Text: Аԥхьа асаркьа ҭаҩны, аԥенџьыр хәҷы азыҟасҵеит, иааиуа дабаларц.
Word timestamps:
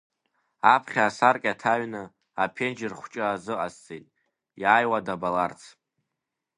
Аԥхьа 0.73 1.03
асаркьа 1.07 1.59
ҭаҩны, 1.59 2.03
аԥенџьыр 2.43 2.93
хәҷы 2.99 3.21
азыҟасҵеит, 3.25 4.05
иааиуа 4.61 4.99
дабаларц. 5.05 5.61